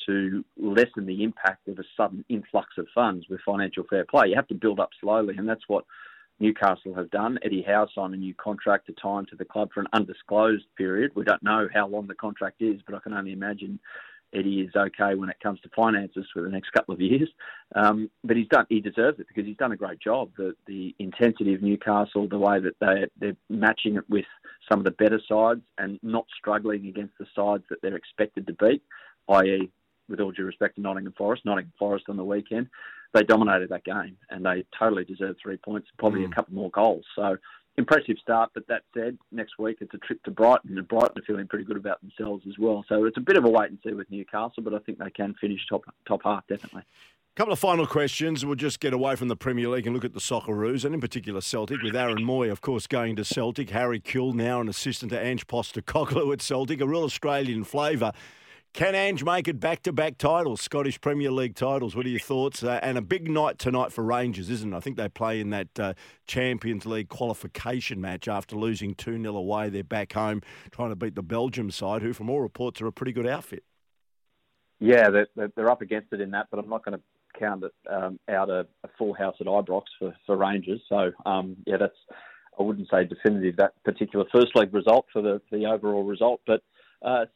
to 0.07 0.45
lessen 0.57 1.07
the 1.07 1.23
impact 1.23 1.69
of 1.69 1.79
a 1.79 1.85
sudden 1.97 2.25
influx 2.29 2.69
of 2.79 2.87
funds 2.95 3.27
with 3.29 3.41
financial 3.45 3.85
fair 3.89 4.05
play. 4.05 4.29
You 4.29 4.37
have 4.37 4.49
to 4.49 4.55
build 4.55 4.81
up 4.81 4.91
slowly, 5.01 5.37
and 5.37 5.49
that's 5.49 5.69
what 5.69 5.85
Newcastle 6.41 6.95
have 6.95 7.11
done. 7.11 7.39
Eddie 7.43 7.65
Howe 7.67 7.89
signed 7.95 8.15
a 8.15 8.17
new 8.17 8.35
contract 8.35 8.87
to 8.87 8.93
time 8.93 9.27
to 9.27 9.37
the 9.37 9.45
club 9.45 9.71
for 9.73 9.81
an 9.81 9.87
undisclosed 9.93 10.67
period. 10.77 11.13
We 11.15 11.25
don't 11.25 11.43
know 11.43 11.69
how 11.73 11.87
long 11.87 12.07
the 12.07 12.15
contract 12.15 12.61
is, 12.61 12.81
but 12.85 12.95
I 12.95 12.99
can 12.99 13.13
only 13.13 13.33
imagine 13.33 13.79
Eddie 14.35 14.61
is 14.61 14.75
okay 14.75 15.15
when 15.15 15.29
it 15.29 15.37
comes 15.43 15.61
to 15.61 15.69
finances 15.77 16.27
for 16.33 16.43
the 16.43 16.49
next 16.49 16.71
couple 16.71 16.95
of 16.95 17.01
years. 17.01 17.29
Um, 17.75 18.11
but 18.25 18.37
he's 18.37 18.49
done, 18.49 18.67
he 18.69 18.81
deserves 18.81 19.21
it 19.21 19.29
because 19.29 19.47
he's 19.47 19.57
done 19.57 19.73
a 19.73 19.77
great 19.77 20.01
job. 20.01 20.31
The, 20.37 20.55
the 20.67 20.95
intensity 20.99 21.55
of 21.55 21.63
Newcastle, 21.63 22.29
the 22.29 22.39
way 22.39 22.59
that 22.61 22.75
they, 22.81 23.07
they're 23.19 23.37
matching 23.49 23.97
it 23.97 24.09
with 24.09 24.25
some 24.71 24.79
of 24.79 24.85
the 24.85 24.91
better 24.91 25.21
sides 25.29 25.61
and 25.79 25.99
not 26.03 26.27
struggling 26.39 26.87
against 26.87 27.15
the 27.19 27.27
sides 27.37 27.65
that 27.71 27.83
they're 27.83 27.97
expected 27.97 28.47
to 28.47 28.55
beat, 28.55 28.83
i.e., 29.29 29.71
with 30.13 30.21
all 30.21 30.31
due 30.31 30.45
respect 30.45 30.77
to 30.77 30.81
Nottingham 30.81 31.15
Forest, 31.19 31.45
Nottingham 31.45 31.73
Forest 31.77 32.05
on 32.09 32.17
the 32.17 32.25
weekend, 32.25 32.69
they 33.13 33.25
dominated 33.25 33.71
that 33.71 33.85
game 33.85 34.17
and 34.31 34.47
they 34.47 34.65
totally 34.79 35.05
deserved 35.05 35.41
three 35.43 35.57
points, 35.57 35.89
probably 35.99 36.21
mm. 36.21 36.31
a 36.31 36.35
couple 36.35 36.55
more 36.55 36.71
goals. 36.71 37.05
So 37.17 37.37
impressive 37.77 38.17
start. 38.21 38.51
But 38.55 38.67
that 38.69 38.83
said, 38.95 39.19
next 39.33 39.59
week 39.59 39.79
it's 39.81 39.95
a 39.95 39.99
trip 39.99 40.23
to 40.25 40.31
Brighton, 40.31 40.79
and 40.79 40.87
Brighton 40.87 41.19
are 41.19 41.25
feeling 41.27 41.49
pretty 41.49 41.65
good 41.65 41.77
about 41.77 42.01
themselves 42.01 42.45
as 42.47 42.55
well. 42.59 42.85
So 42.89 43.05
it's 43.07 43.17
a 43.17 43.21
bit 43.21 43.37
of 43.37 43.45
a 43.45 43.51
wait 43.51 43.71
and 43.71 43.79
see 43.85 43.93
with 43.93 44.11
Newcastle, 44.11 44.63
but 44.63 44.75
I 44.75 44.79
think 44.79 44.99
they 44.99 45.11
can 45.11 45.35
finish 45.41 45.61
top 45.69 45.83
top 46.07 46.21
half 46.25 46.47
definitely. 46.47 46.83
Couple 47.35 47.55
of 47.55 47.59
final 47.59 47.87
questions. 47.87 48.45
We'll 48.45 48.57
just 48.57 48.79
get 48.79 48.93
away 48.93 49.17
from 49.17 49.29
the 49.29 49.37
Premier 49.37 49.67
League 49.71 49.87
and 49.87 49.95
look 49.95 50.05
at 50.05 50.13
the 50.13 50.21
Socceroos, 50.21 50.85
and 50.85 50.95
in 50.95 51.01
particular 51.01 51.41
Celtic, 51.41 51.81
with 51.81 51.97
Aaron 51.97 52.19
Mooy, 52.19 52.53
of 52.53 52.61
course, 52.61 52.87
going 52.87 53.17
to 53.17 53.25
Celtic. 53.25 53.71
Harry 53.71 54.01
Kewell, 54.01 54.35
now 54.35 54.61
an 54.61 54.69
assistant 54.69 55.13
to 55.13 55.19
Ange 55.19 55.47
Postecoglou 55.47 56.31
at 56.35 56.43
Celtic, 56.43 56.83
a 56.83 56.87
real 56.87 57.05
Australian 57.05 57.65
flavour. 57.65 58.13
Can 58.75 58.95
Ange 58.95 59.23
make 59.23 59.49
it 59.49 59.61
back 59.61 59.83
to 59.83 59.93
back 59.93 60.17
titles, 60.17 60.63
Scottish 60.63 60.99
Premier 60.99 61.31
League 61.31 61.55
titles? 61.55 61.95
What 61.95 62.07
are 62.07 62.09
your 62.09 62.19
thoughts? 62.19 62.63
Uh, 62.63 62.81
and 62.83 62.97
a 62.97 63.03
big 63.03 63.31
night 63.31 63.59
tonight 63.59 63.93
for 63.93 64.03
Rangers, 64.03 64.49
isn't 64.49 64.73
it? 64.73 64.77
I 64.77 64.81
think 64.81 64.97
they 64.97 65.11
play 65.11 65.41
in 65.41 65.51
that 65.51 65.79
uh, 65.79 65.93
Champions 66.27 66.87
League 66.87 67.11
qualification 67.11 68.01
match 68.01 68.29
after 68.29 68.57
losing 68.57 68.95
2 68.95 69.21
0 69.21 69.37
away. 69.37 69.69
They're 69.69 69.85
back 69.85 70.15
home 70.15 70.41
trying 70.71 70.89
to 70.89 70.97
beat 70.97 71.15
the 71.15 71.23
Belgium 71.23 71.71
side, 71.71 72.01
who, 72.01 72.15
from 72.15 72.31
all 72.31 72.41
reports, 72.41 72.81
are 72.81 72.87
a 72.87 72.93
pretty 72.93 73.13
good 73.13 73.27
outfit. 73.27 73.63
Yeah, 74.81 75.11
they're, 75.11 75.51
they're 75.55 75.71
up 75.71 75.83
against 75.83 76.11
it 76.15 76.23
in 76.23 76.31
that, 76.31 76.47
but 76.51 76.59
I'm 76.59 76.71
not 76.71 76.83
going 76.83 76.97
to 76.97 77.39
count 77.39 77.65
it 77.65 77.75
um, 77.93 78.19
out 78.31 78.49
a, 78.49 78.67
a, 78.85 78.89
full 78.97 79.13
house 79.13 79.37
at 79.39 79.47
Ibrox 79.47 79.83
for, 79.99 80.17
for 80.25 80.39
Rangers. 80.39 80.81
So, 80.89 81.13
um, 81.27 81.57
yeah, 81.67 81.77
that's, 81.77 81.97
I 82.59 82.63
wouldn't 82.63 82.89
say 82.91 83.05
definitive 83.05 83.57
that 83.57 83.75
particular 83.85 84.25
first 84.33 84.57
leg 84.57 84.73
result 84.73 85.05
for 85.13 85.21
the, 85.21 85.43
the 85.51 85.67
overall 85.67 86.05
result, 86.05 86.41
but 86.47 86.63
uh, 87.03 87.27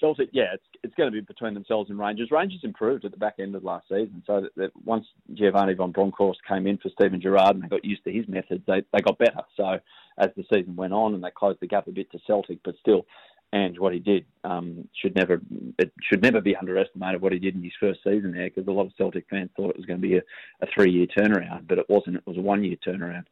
Celtic, 0.00 0.30
yeah, 0.32 0.54
it's 0.54 0.64
it's 0.82 0.94
going 0.94 1.08
to 1.08 1.12
be 1.12 1.20
between 1.20 1.54
themselves 1.54 1.90
and 1.90 1.98
Rangers. 1.98 2.30
Rangers 2.30 2.60
improved 2.62 3.04
at 3.04 3.10
the 3.10 3.18
back 3.18 3.34
end 3.38 3.54
of 3.54 3.62
last 3.62 3.88
season, 3.88 4.22
so 4.26 4.40
that, 4.40 4.54
that 4.56 4.70
once 4.84 5.06
Giovanni 5.34 5.74
van 5.74 5.92
Bronckhorst 5.92 6.40
came 6.48 6.66
in 6.66 6.78
for 6.78 6.88
Steven 6.88 7.20
Gerrard 7.20 7.54
and 7.54 7.62
they 7.62 7.68
got 7.68 7.84
used 7.84 8.04
to 8.04 8.12
his 8.12 8.26
methods, 8.26 8.62
they 8.66 8.82
they 8.92 9.00
got 9.00 9.18
better. 9.18 9.42
So 9.56 9.78
as 10.18 10.30
the 10.36 10.44
season 10.52 10.76
went 10.76 10.92
on 10.92 11.14
and 11.14 11.22
they 11.22 11.30
closed 11.30 11.60
the 11.60 11.66
gap 11.66 11.86
a 11.86 11.92
bit 11.92 12.10
to 12.12 12.18
Celtic, 12.26 12.58
but 12.64 12.74
still, 12.80 13.06
and 13.52 13.78
what 13.78 13.92
he 13.92 13.98
did 13.98 14.24
um, 14.44 14.88
should 14.94 15.14
never 15.16 15.40
it 15.78 15.92
should 16.02 16.22
never 16.22 16.40
be 16.40 16.54
underestimated. 16.54 17.20
What 17.20 17.32
he 17.32 17.38
did 17.38 17.56
in 17.56 17.62
his 17.62 17.72
first 17.80 18.00
season 18.04 18.32
there, 18.32 18.48
because 18.48 18.66
a 18.68 18.70
lot 18.70 18.86
of 18.86 18.92
Celtic 18.96 19.26
fans 19.28 19.50
thought 19.56 19.70
it 19.70 19.76
was 19.76 19.86
going 19.86 20.00
to 20.00 20.06
be 20.06 20.16
a, 20.16 20.22
a 20.62 20.66
three 20.72 20.90
year 20.90 21.06
turnaround, 21.06 21.66
but 21.66 21.78
it 21.78 21.88
wasn't. 21.88 22.16
It 22.16 22.26
was 22.26 22.36
a 22.36 22.42
one 22.42 22.62
year 22.62 22.76
turnaround. 22.86 23.24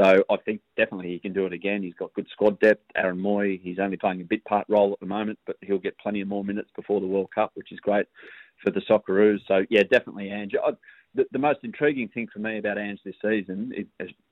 So 0.00 0.24
I 0.30 0.36
think 0.44 0.60
definitely 0.76 1.08
he 1.08 1.18
can 1.18 1.32
do 1.32 1.46
it 1.46 1.52
again. 1.52 1.82
He's 1.82 1.94
got 1.94 2.14
good 2.14 2.28
squad 2.32 2.60
depth. 2.60 2.84
Aaron 2.96 3.18
Mooy, 3.18 3.60
he's 3.60 3.78
only 3.78 3.96
playing 3.96 4.20
a 4.20 4.24
bit 4.24 4.44
part 4.44 4.66
role 4.68 4.92
at 4.92 5.00
the 5.00 5.06
moment, 5.06 5.38
but 5.46 5.56
he'll 5.60 5.78
get 5.78 5.98
plenty 5.98 6.20
of 6.20 6.28
more 6.28 6.44
minutes 6.44 6.70
before 6.76 7.00
the 7.00 7.06
World 7.06 7.30
Cup, 7.34 7.52
which 7.54 7.72
is 7.72 7.80
great 7.80 8.06
for 8.62 8.70
the 8.70 8.80
Socceroos. 8.80 9.40
So 9.46 9.64
yeah, 9.70 9.82
definitely 9.82 10.30
Ange. 10.30 10.54
I, 10.62 10.72
the, 11.14 11.26
the, 11.32 11.38
most 11.38 11.58
intriguing 11.62 12.08
thing 12.08 12.28
for 12.32 12.38
me 12.38 12.58
about 12.58 12.78
Ange 12.78 13.00
this 13.04 13.14
season, 13.20 13.72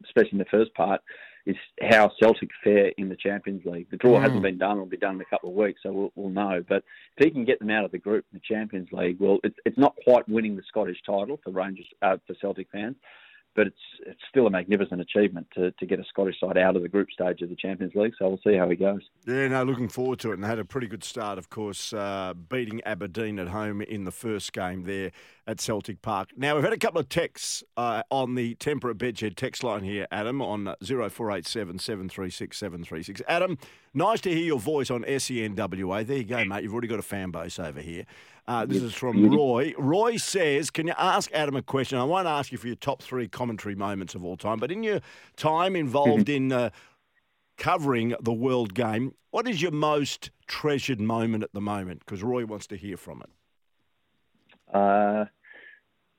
especially 0.05 0.33
in 0.33 0.39
the 0.39 0.47
first 0.47 0.73
part, 0.75 1.03
is 1.47 1.57
how 1.83 2.11
Celtic 2.19 2.51
fare 2.63 2.93
in 2.97 3.09
the 3.09 3.17
Champions 3.17 3.65
League. 3.65 3.91
The 3.91 3.97
draw 3.97 4.19
mm. 4.19 4.23
hasn't 4.23 4.43
been 4.43 4.59
done; 4.59 4.73
it'll 4.73 4.87
be 4.87 4.97
done 4.97 5.17
in 5.17 5.21
a 5.21 5.27
couple 5.27 5.51
of 5.51 5.57
weeks, 5.57 5.81
so 5.83 5.93
we'll, 5.93 6.13
we'll, 6.15 6.31
know. 6.31 6.65
But 6.67 6.85
if 7.17 7.25
he 7.25 7.31
can 7.31 7.45
get 7.45 7.59
them 7.59 7.71
out 7.71 7.85
of 7.85 7.91
the 7.91 7.99
group 7.99 8.25
in 8.33 8.39
the 8.39 8.55
Champions 8.55 8.89
League, 8.93 9.19
well, 9.21 9.39
it's, 9.45 9.57
it's 9.65 9.79
not 9.79 9.95
quite 10.05 10.29
winning 10.29 10.57
the 10.57 10.63
Scottish 10.69 10.99
title 11.05 11.39
for 11.43 11.51
Rangers 11.51 11.87
uh, 12.03 12.17
for 12.27 12.35
Celtic 12.41 12.69
fans, 12.71 12.97
but 13.55 13.67
it's 13.67 13.77
it's 14.07 14.21
still 14.29 14.47
a 14.47 14.51
magnificent 14.51 15.01
achievement 15.01 15.47
to, 15.55 15.71
to 15.73 15.87
get 15.87 16.01
a 16.01 16.05
Scottish 16.05 16.41
side 16.41 16.57
out 16.57 16.77
of 16.77 16.83
the 16.83 16.89
group 16.89 17.09
stage 17.11 17.43
of 17.43 17.51
the 17.51 17.57
Champions 17.57 17.95
League. 17.95 18.15
So 18.19 18.29
we'll 18.29 18.41
see 18.45 18.57
how 18.57 18.69
he 18.69 18.77
goes. 18.77 19.03
Yeah, 19.27 19.49
no, 19.49 19.63
looking 19.63 19.89
forward 19.89 20.19
to 20.21 20.31
it, 20.31 20.35
and 20.35 20.45
had 20.45 20.59
a 20.59 20.65
pretty 20.65 20.87
good 20.87 21.05
start, 21.05 21.39
of 21.39 21.51
course, 21.51 21.93
uh, 21.93 22.35
beating 22.49 22.81
Aberdeen 22.85 23.39
at 23.39 23.49
home 23.49 23.83
in 23.83 24.05
the 24.05 24.13
first 24.13 24.53
game 24.53 24.85
there 24.85 25.13
at 25.47 25.61
Celtic 25.61 26.01
Park. 26.01 26.31
Now 26.37 26.55
we've 26.55 26.65
had 26.65 26.73
a 26.73 26.79
couple 26.79 27.01
of 27.01 27.09
texts 27.09 27.65
uh, 27.77 28.03
on 28.11 28.37
the 28.37 28.55
Temperate 28.55 28.99
Bedshed 28.99 29.37
text 29.37 29.65
line 29.65 29.83
here, 29.83 30.07
Adam, 30.11 30.41
on 30.41 30.75
0487 30.83 31.79
736 31.79 32.57
736. 32.57 33.23
Adam, 33.29 33.59
nice 33.93 34.21
to 34.23 34.31
hear 34.31 34.45
your 34.45 34.61
voice 34.61 34.91
on 34.91 35.03
SENWA. 35.03 36.07
There 36.07 36.17
you 36.17 36.25
go, 36.25 36.45
mate. 36.45 36.63
You've 36.63 36.73
already 36.73 36.89
got 36.89 37.01
a 37.01 37.03
fan 37.03 37.31
base 37.31 37.59
over 37.59 37.81
here. 37.81 38.07
Uh, 38.51 38.67
this 38.67 38.83
is 38.83 38.93
from 38.93 39.31
Roy. 39.31 39.73
Roy 39.79 40.17
says, 40.17 40.71
Can 40.71 40.89
you 40.89 40.95
ask 40.99 41.31
Adam 41.33 41.55
a 41.55 41.63
question? 41.63 41.99
I 41.99 42.03
won't 42.03 42.27
ask 42.27 42.51
you 42.51 42.59
for 42.59 42.67
your 42.67 42.75
top 42.75 43.01
three 43.01 43.29
commentary 43.29 43.77
moments 43.77 44.17
of 44.17 44.25
all 44.25 44.37
time, 44.37 44.59
but 44.59 44.73
in 44.73 44.83
your 44.83 44.99
time 45.37 45.77
involved 45.77 46.29
in 46.29 46.51
uh, 46.51 46.71
covering 47.59 48.17
the 48.21 48.33
World 48.33 48.75
Game, 48.75 49.15
what 49.31 49.47
is 49.47 49.63
your 49.63 49.71
most 49.71 50.33
treasured 50.49 51.01
moment 51.01 51.45
at 51.45 51.53
the 51.53 51.61
moment? 51.61 52.01
Because 52.01 52.25
Roy 52.25 52.45
wants 52.45 52.67
to 52.67 52.77
hear 52.77 52.97
from 52.97 53.23
it. 53.23 53.31
Uh, 54.75 55.27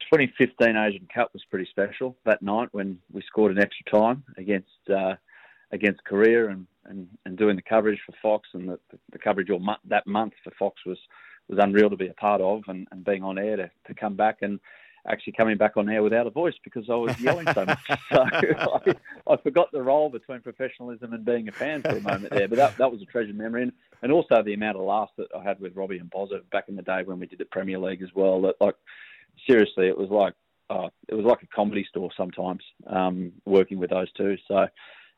2015 0.10 0.78
Asian 0.78 1.10
Cup 1.14 1.34
was 1.34 1.44
pretty 1.50 1.68
special 1.70 2.16
that 2.24 2.42
night 2.42 2.70
when 2.72 2.98
we 3.12 3.22
scored 3.24 3.52
an 3.52 3.62
extra 3.62 3.92
time 3.92 4.24
against 4.38 4.90
uh, 4.90 5.16
against 5.74 6.02
Korea 6.06 6.48
and, 6.48 6.66
and, 6.86 7.10
and 7.26 7.38
doing 7.38 7.58
the 7.58 7.62
coverage 7.62 8.00
for 8.06 8.14
Fox 8.22 8.48
and 8.54 8.70
the, 8.70 8.80
the 9.12 9.20
coverage 9.20 9.50
all 9.50 9.60
mo- 9.60 9.76
that 9.84 10.08
month 10.08 10.32
for 10.46 10.52
Fox 10.58 10.80
was 10.86 10.98
was 11.52 11.60
unreal 11.62 11.90
to 11.90 11.98
be 11.98 12.08
a 12.08 12.14
part 12.14 12.42
of 12.42 12.64
and, 12.68 12.88
and 12.92 13.04
being 13.04 13.24
on 13.24 13.38
air 13.38 13.58
to, 13.58 13.72
to 13.88 13.94
come 13.94 14.16
back 14.16 14.38
and 14.42 14.60
actually 15.08 15.34
coming 15.34 15.58
back 15.58 15.78
on 15.78 15.90
air 15.90 16.04
without 16.04 16.28
a 16.28 16.30
voice 16.30 16.54
because 16.64 16.90
I 16.90 16.96
was 16.96 17.20
yelling 17.20 17.48
so 17.54 17.66
much. 17.66 17.80
so 18.12 18.22
I, 18.32 18.96
I, 19.28 19.38
forgot 19.38 19.72
the 19.72 19.82
role 19.82 20.10
between 20.10 20.42
professionalism 20.42 21.14
and 21.14 21.26
being 21.26 21.48
a 21.48 21.52
fan 21.52 21.82
for 21.82 21.98
a 21.98 22.02
moment 22.02 22.32
there. 22.32 22.48
But 22.48 22.58
that, 22.58 22.78
that 22.78 22.92
was 22.92 23.02
a 23.02 23.06
treasured 23.06 23.38
memory. 23.38 23.64
And, 23.64 23.74
and 24.02 24.12
also 24.12 24.42
the 24.44 24.54
amount 24.54 24.78
of 24.78 24.84
laughs 24.84 25.12
that 25.18 25.28
I 25.36 25.44
had 25.44 25.60
with 25.60 25.76
Robbie 25.76 25.98
and 25.98 26.10
Bozza 26.10 26.42
back 26.52 26.66
in 26.68 26.76
the 26.76 26.82
day 26.82 27.02
when 27.04 27.20
we 27.20 27.26
did 27.26 27.40
the 27.40 27.46
Premier 27.46 27.80
League 27.80 28.02
as 28.02 28.10
well. 28.14 28.42
That 28.42 28.56
like 28.62 28.76
seriously, 29.48 29.88
it 29.88 29.98
was 29.98 30.10
like 30.10 30.34
uh, 30.70 30.90
it 31.08 31.16
was 31.16 31.26
like 31.26 31.42
a 31.42 31.48
comedy 31.48 31.86
store 31.90 32.10
sometimes 32.16 32.64
um, 32.88 33.32
working 33.46 33.78
with 33.80 33.90
those 33.90 34.12
two. 34.14 34.38
So 34.48 34.68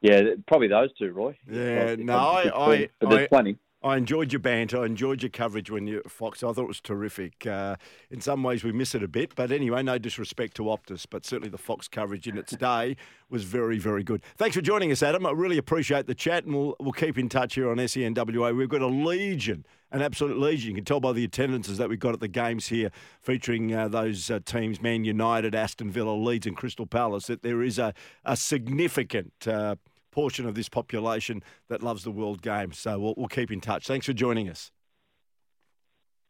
yeah, 0.02 0.22
probably 0.48 0.68
those 0.68 0.90
two, 0.98 1.12
Roy. 1.12 1.38
Yeah, 1.50 1.96
no, 1.98 2.18
I, 2.18 2.72
I, 2.72 2.90
but 3.00 3.10
there's 3.10 3.24
I, 3.24 3.28
plenty. 3.28 3.58
I 3.84 3.98
enjoyed 3.98 4.32
your 4.32 4.40
banter. 4.40 4.82
I 4.82 4.86
enjoyed 4.86 5.22
your 5.22 5.30
coverage 5.30 5.70
when 5.70 5.88
you 5.88 6.02
Fox. 6.08 6.42
I 6.42 6.54
thought 6.54 6.64
it 6.64 6.68
was 6.68 6.80
terrific. 6.80 7.46
Uh, 7.46 7.76
in 8.10 8.22
some 8.22 8.42
ways, 8.42 8.64
we 8.64 8.72
miss 8.72 8.96
it 8.96 9.04
a 9.04 9.10
bit, 9.10 9.36
but 9.36 9.52
anyway, 9.52 9.84
no 9.84 9.98
disrespect 9.98 10.56
to 10.56 10.64
Optus, 10.64 11.06
but 11.10 11.26
certainly 11.26 11.50
the 11.50 11.58
Fox 11.58 11.90
coverage 11.90 12.26
in 12.26 12.38
its 12.38 12.52
day 12.58 12.96
was 13.30 13.44
very, 13.44 13.78
very 13.78 14.04
good. 14.04 14.24
Thanks 14.38 14.56
for 14.56 14.62
joining 14.62 14.92
us, 14.92 15.04
Adam. 15.04 15.26
I 15.26 15.32
really 15.32 15.58
appreciate 15.58 16.08
the 16.08 16.16
chat, 16.16 16.46
and 16.46 16.56
we'll 16.56 16.76
we'll 16.80 16.94
keep 16.94 17.18
in 17.18 17.28
touch 17.28 17.56
here 17.56 17.70
on 17.70 17.78
SENWA. 17.78 18.56
We've 18.56 18.70
got 18.70 18.82
a 18.82 18.88
legion, 18.88 19.66
an 19.92 20.02
absolute 20.02 20.38
legion. 20.40 20.70
You 20.70 20.76
can 20.76 20.86
tell 20.86 21.02
by 21.02 21.12
the 21.12 21.26
attendances 21.26 21.78
that 21.78 21.90
we've 21.90 22.00
got 22.00 22.14
at 22.14 22.22
the 22.22 22.30
games 22.30 22.68
here, 22.68 22.90
featuring 23.22 23.74
uh, 23.74 23.90
those 23.90 24.32
uh, 24.32 24.40
teams: 24.46 24.82
Man 24.82 25.04
United, 25.04 25.54
Aston 25.54 25.92
Villa, 25.92 26.14
Leeds, 26.14 26.48
and 26.48 26.56
Crystal 26.56 26.88
Palace. 26.88 27.28
That 27.28 27.42
there 27.42 27.62
is 27.62 27.78
a 27.80 27.94
a 28.24 28.38
significant 28.38 29.34
uh, 29.46 29.76
portion 30.14 30.46
of 30.46 30.56
this 30.56 30.70
population 30.70 31.44
that 31.70 31.82
loves 31.82 32.04
the 32.04 32.12
world 32.12 32.42
game. 32.42 32.72
So 32.72 33.00
we'll, 33.00 33.14
we'll 33.18 33.28
keep 33.28 33.52
in 33.52 33.62
touch. 33.62 33.88
Thanks 33.88 34.06
for 34.06 34.14
joining 34.14 34.50
us. 34.50 34.72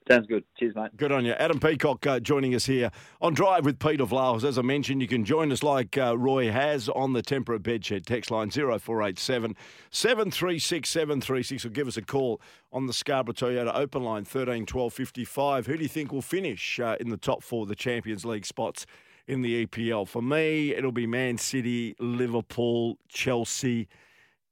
Sounds 0.08 0.28
good. 0.28 0.44
Cheers, 0.60 0.76
mate. 0.76 0.96
Good 0.98 1.14
on 1.14 1.24
you. 1.24 1.32
Adam 1.34 1.60
Peacock 1.60 2.06
uh, 2.06 2.20
joining 2.20 2.54
us 2.56 2.66
here 2.66 2.92
on 3.22 3.34
Drive 3.34 3.64
with 3.64 3.80
Peter 3.80 4.06
Vlahos. 4.06 4.44
As 4.44 4.58
I 4.58 4.62
mentioned, 4.62 5.02
you 5.02 5.08
can 5.08 5.24
join 5.24 5.50
us 5.52 5.64
like 5.64 5.98
uh, 5.98 6.18
Roy 6.18 6.52
has 6.52 6.90
on 6.90 7.14
the 7.14 7.22
Temperate 7.22 7.64
Bedshed 7.64 8.06
text 8.06 8.30
line 8.30 8.50
0487 8.50 9.56
736 9.92 10.90
736 10.90 11.66
or 11.66 11.70
give 11.70 11.88
us 11.88 11.96
a 11.96 12.02
call 12.02 12.42
on 12.74 12.86
the 12.88 12.94
Scarborough 12.94 13.34
Toyota 13.34 13.74
open 13.74 14.04
line 14.04 14.26
13 14.26 14.66
12 14.66 14.94
55. 14.94 15.68
Who 15.68 15.78
do 15.78 15.84
you 15.84 15.90
think 15.90 16.12
will 16.12 16.22
finish 16.22 16.82
uh, 16.82 16.98
in 17.00 17.10
the 17.10 17.18
top 17.18 17.42
four 17.42 17.64
of 17.64 17.70
the 17.70 17.76
Champions 17.76 18.26
League 18.26 18.46
spots 18.46 18.86
in 19.28 19.42
the 19.42 19.66
EPL. 19.66 20.08
For 20.08 20.22
me, 20.22 20.74
it'll 20.74 20.92
be 20.92 21.08
Man 21.08 21.38
City, 21.38 21.96
Liverpool, 22.00 22.98
Chelsea, 23.08 23.88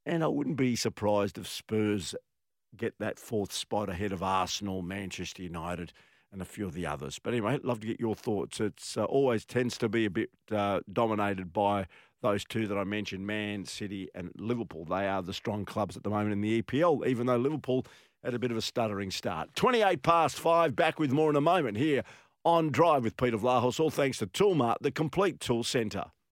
and 0.05 0.23
I 0.23 0.27
wouldn't 0.27 0.57
be 0.57 0.75
surprised 0.75 1.37
if 1.37 1.47
Spurs 1.47 2.15
get 2.75 2.97
that 2.99 3.19
fourth 3.19 3.51
spot 3.51 3.89
ahead 3.89 4.11
of 4.11 4.23
Arsenal, 4.23 4.81
Manchester 4.81 5.43
United, 5.43 5.91
and 6.31 6.41
a 6.41 6.45
few 6.45 6.65
of 6.65 6.73
the 6.73 6.85
others. 6.85 7.19
But 7.19 7.33
anyway, 7.33 7.53
I'd 7.53 7.65
love 7.65 7.81
to 7.81 7.87
get 7.87 7.99
your 7.99 8.15
thoughts. 8.15 8.59
It's 8.61 8.95
uh, 8.95 9.03
always 9.03 9.45
tends 9.45 9.77
to 9.79 9.89
be 9.89 10.05
a 10.05 10.09
bit 10.09 10.29
uh, 10.49 10.79
dominated 10.91 11.51
by 11.51 11.87
those 12.21 12.45
two 12.45 12.67
that 12.67 12.77
I 12.77 12.83
mentioned, 12.83 13.27
Man 13.27 13.65
City 13.65 14.07
and 14.15 14.31
Liverpool. 14.37 14.85
They 14.85 15.07
are 15.07 15.21
the 15.21 15.33
strong 15.33 15.65
clubs 15.65 15.97
at 15.97 16.03
the 16.03 16.09
moment 16.09 16.33
in 16.33 16.41
the 16.41 16.61
EPL, 16.61 17.05
even 17.05 17.27
though 17.27 17.37
Liverpool 17.37 17.85
had 18.23 18.33
a 18.33 18.39
bit 18.39 18.51
of 18.51 18.57
a 18.57 18.61
stuttering 18.61 19.11
start. 19.11 19.53
28 19.55 20.03
past 20.03 20.39
five, 20.39 20.75
back 20.75 20.99
with 20.99 21.11
more 21.11 21.29
in 21.29 21.35
a 21.35 21.41
moment 21.41 21.77
here 21.77 22.03
on 22.43 22.69
Drive 22.69 23.03
with 23.03 23.17
Peter 23.17 23.37
Vlahos, 23.37 23.79
all 23.79 23.89
thanks 23.89 24.17
to 24.19 24.27
Toolmart, 24.27 24.77
the 24.81 24.91
complete 24.91 25.39
tool 25.39 25.63
centre. 25.63 26.11